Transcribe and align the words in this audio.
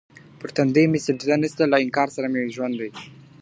پر 0.39 0.49
تندي 0.55 0.83
مي 0.91 0.99
سجده 1.05 1.35
نسته 1.41 1.63
له 1.71 1.77
انکار 1.83 2.07
سره 2.15 2.27
مي 2.33 2.41
ژوند 2.55 2.73
دی. 2.79 2.89